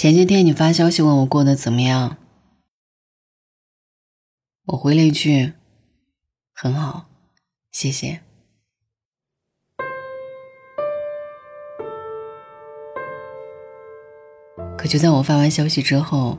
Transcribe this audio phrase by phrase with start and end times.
[0.00, 2.16] 前些天你发消息问我过得怎么样，
[4.68, 5.52] 我回了一句
[6.56, 7.10] ：“很好，
[7.70, 8.08] 谢谢。”
[14.78, 16.38] 可就在我发完消息之后，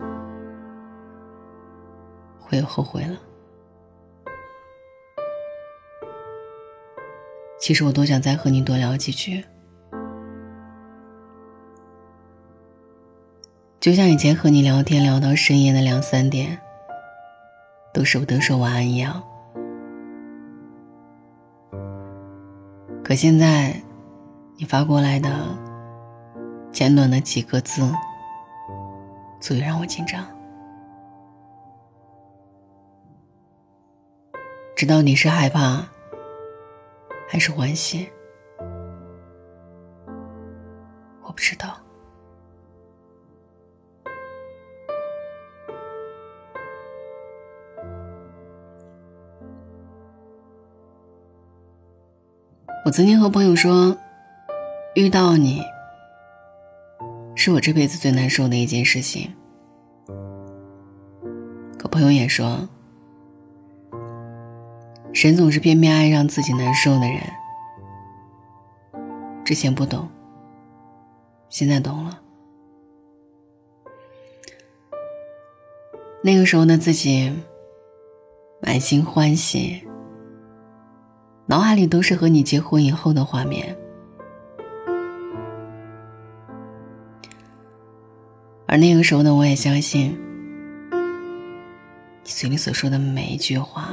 [2.49, 3.21] 我又后悔了。
[7.59, 9.45] 其实我多想再和你多聊几句。
[13.81, 16.55] 就像以前和你聊天聊到深夜的两三点，
[17.91, 19.23] 都舍不得说晚安一样。
[23.03, 23.73] 可现在，
[24.55, 25.57] 你发过来的
[26.71, 27.81] 简短的几个字，
[29.39, 30.23] 足以让我紧张。
[34.75, 35.83] 知道你是害怕，
[37.27, 38.07] 还是欢喜？
[41.23, 41.75] 我不知道。
[52.91, 53.97] 曾经和朋友说，
[54.95, 55.61] 遇到你
[57.35, 59.33] 是我这辈子最难受的一件事情。
[61.77, 62.67] 可朋友也说，
[65.13, 67.21] 神总是偏偏爱让自己难受的人。
[69.45, 70.09] 之前不懂，
[71.47, 72.19] 现在懂了。
[76.21, 77.31] 那个时候的自己，
[78.61, 79.81] 满心欢喜。
[81.51, 83.75] 脑海里都是和你结婚以后的画面，
[88.65, 90.17] 而那个时候呢，我也相信
[92.23, 93.89] 你嘴里所说的每一句话。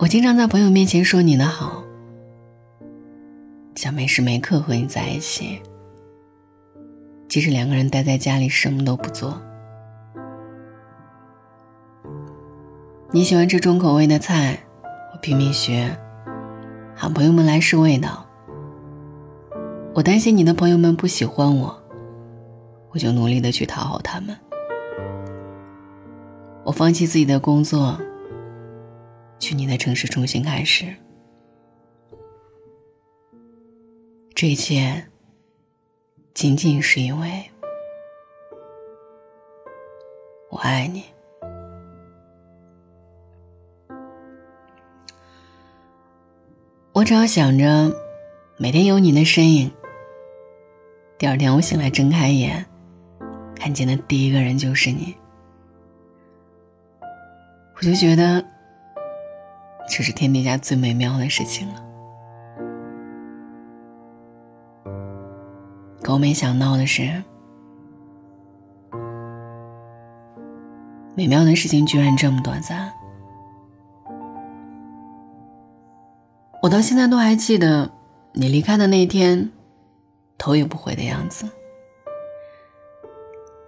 [0.00, 1.84] 我经常在朋友面前说你的好，
[3.76, 5.62] 想每时每刻和你在一起，
[7.28, 9.40] 即使两个人待在家里什么都不做。
[13.16, 14.62] 你喜欢吃重口味的菜，
[15.10, 15.90] 我拼命学，
[16.94, 18.26] 喊朋友们来试味道。
[19.94, 21.82] 我担心你的朋友们不喜欢我，
[22.90, 24.36] 我就努力的去讨好他们。
[26.62, 27.98] 我放弃自己的工作，
[29.38, 30.84] 去你的城市重新开始。
[34.34, 35.06] 这一切，
[36.34, 37.50] 仅仅是因为
[40.50, 41.02] 我爱你。
[46.96, 47.94] 我只要想着
[48.56, 49.70] 每天有你的身影，
[51.18, 52.64] 第二天我醒来睁开眼，
[53.54, 55.14] 看见的第一个人就是你，
[57.76, 58.42] 我就觉得
[59.86, 61.84] 这是天底下最美妙的事情了。
[66.00, 67.22] 可我没想到的是，
[71.14, 72.90] 美妙的事情居然这么短暂。
[76.66, 77.88] 我到现在都还记得
[78.32, 79.52] 你离开的那天，
[80.36, 81.48] 头也不回的样子。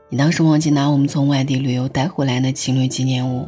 [0.08, 3.46] 你当时忘记拿我们从外地旅游带回来的情侣纪念物，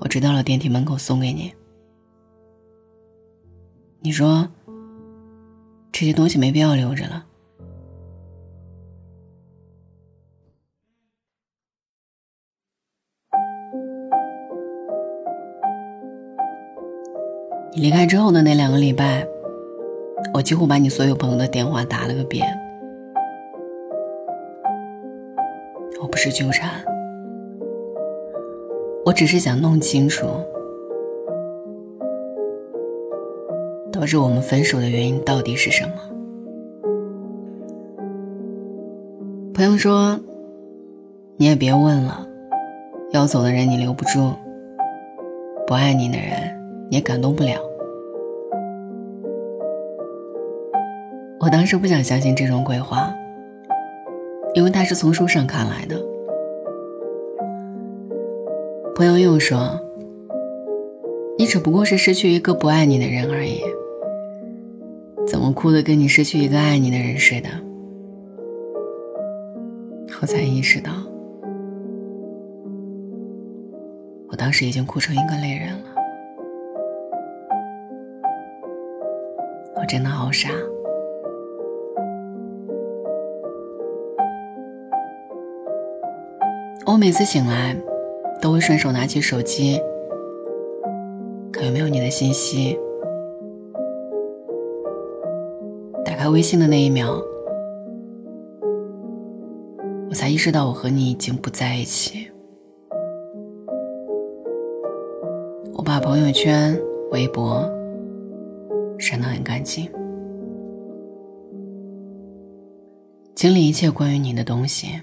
[0.00, 1.52] 我追到了电梯门口送给你。
[4.00, 4.48] 你说
[5.92, 7.26] 这些东西没必要留着了。
[17.80, 19.26] 离开之后的那两个礼拜，
[20.34, 22.46] 我几乎把你所有朋友的电话打了个遍。
[26.02, 26.68] 我不是纠缠，
[29.02, 30.26] 我只是想弄清楚，
[33.90, 35.92] 导致我们分手的原因到底是什么。
[39.54, 40.20] 朋友说，
[41.38, 42.26] 你也别问了，
[43.12, 44.34] 要走的人你留不住，
[45.66, 46.28] 不爱你的人
[46.90, 46.96] 你。
[46.96, 47.69] 也感动不了。
[51.40, 53.10] 我当时不想相信这种鬼话，
[54.52, 55.98] 因为他是从书上看来的。
[58.94, 59.80] 朋友又说
[61.38, 63.62] ：“你只不过是失去一个不爱你的人而已，
[65.26, 67.48] 怎么哭的跟你失去一个爱你的人似的？”
[70.20, 70.92] 我才意识到，
[74.28, 75.84] 我当时已经哭成一个泪人了。
[79.76, 80.50] 我真的好傻。
[86.92, 87.76] 我每次醒来，
[88.42, 89.80] 都会顺手拿起手机，
[91.52, 92.76] 看有没有你的信息。
[96.04, 97.22] 打开微信的那一秒，
[100.08, 102.28] 我才意识到我和你已经不在一起。
[105.74, 106.76] 我把朋友圈、
[107.12, 107.62] 微博
[108.98, 109.88] 删得很干净，
[113.36, 115.00] 清理一切关于你的东西。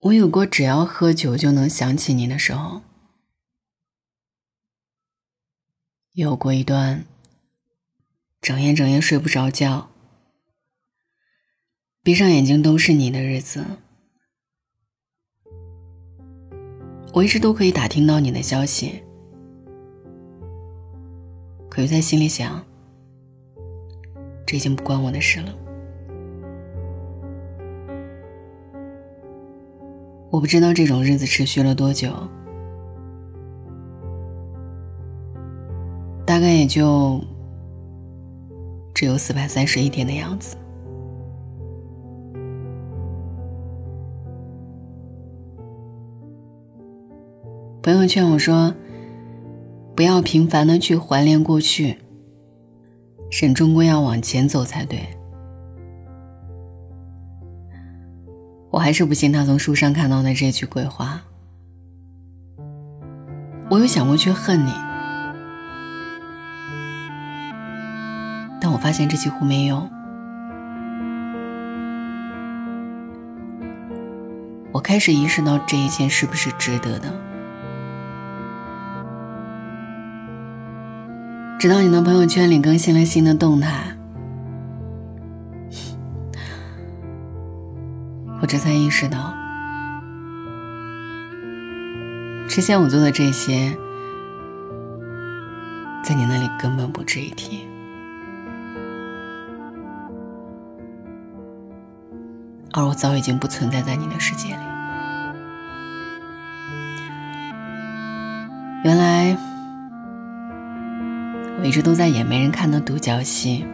[0.00, 2.80] 我有过只要喝酒就能想起你的时候，
[6.12, 7.04] 有过一段
[8.40, 9.90] 整夜整夜睡不着觉、
[12.02, 13.62] 闭上眼睛都是你的日子。
[17.12, 19.02] 我一直都可以打听到你的消息，
[21.68, 22.64] 可又在心里想，
[24.46, 25.69] 这已经不关我的事了。
[30.30, 32.12] 我不知道这种日子持续了多久，
[36.24, 37.20] 大概也就
[38.94, 40.56] 只有四百三十一天的样子。
[47.82, 48.72] 朋友劝我说
[49.96, 51.98] ：“不要频繁的去怀念过去，
[53.30, 55.00] 人终归要往前走才对。”
[58.70, 61.22] 我还是不信他从书上看到的这句鬼话。
[63.68, 64.72] 我有想过去恨你，
[68.60, 69.88] 但我发现这几乎没有。
[74.72, 77.12] 我开始意识到这一切是不是值得的，
[81.58, 83.96] 直到你的朋友圈里更新了新的动态。
[88.50, 89.32] 这才意识到，
[92.48, 93.78] 之前我做的这些，
[96.02, 97.64] 在你那里根本不值一提，
[102.72, 104.60] 而我早已经不存在在你的世界里。
[108.82, 109.36] 原来，
[111.60, 113.64] 我一直都在演没人看的独角戏，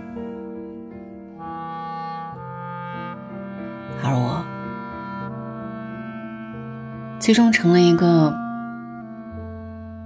[7.27, 8.33] 最终成了一个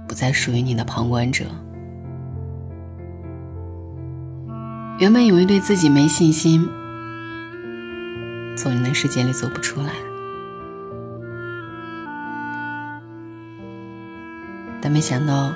[0.07, 1.45] 不再属于你的旁观者。
[4.97, 6.67] 原本以为对自己没信心，
[8.57, 9.91] 从你的世界里走不出来，
[14.81, 15.53] 但没想到，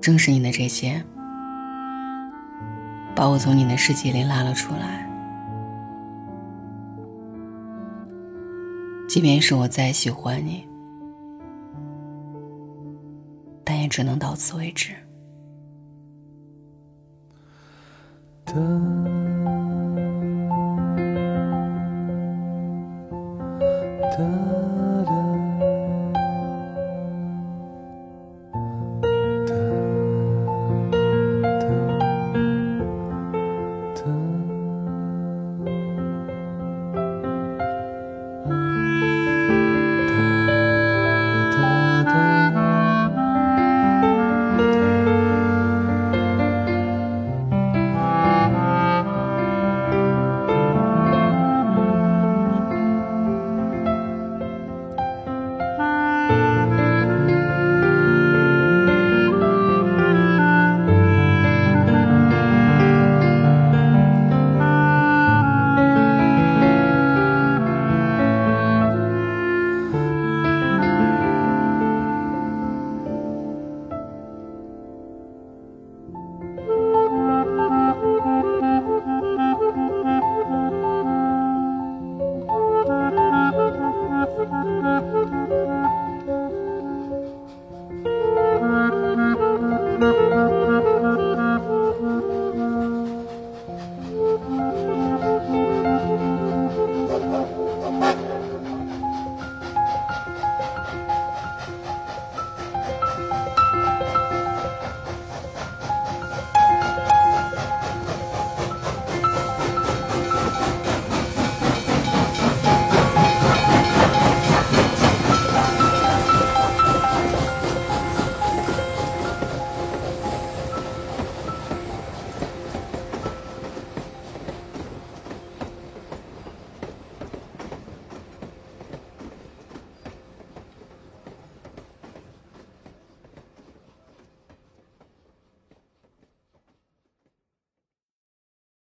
[0.00, 1.04] 正是你的这些，
[3.14, 5.07] 把我从你的世界里拉了出来。
[9.08, 10.68] 即便是我再喜欢你，
[13.64, 14.92] 但也只能到此为止。
[18.44, 18.54] 的